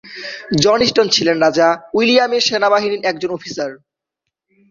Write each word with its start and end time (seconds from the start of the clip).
Johnston 0.61 1.07
ছিলেন 1.09 1.37
রাজা 1.39 1.67
উইলিয়ামের 1.93 2.43
সেনাবাহিনীর 2.43 3.05
একজন 3.05 3.31
অফিসার। 3.33 3.71